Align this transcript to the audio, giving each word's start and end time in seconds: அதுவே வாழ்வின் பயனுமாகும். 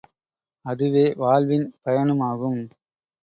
அதுவே 0.65 1.03
வாழ்வின் 1.17 1.67
பயனுமாகும். 1.83 2.59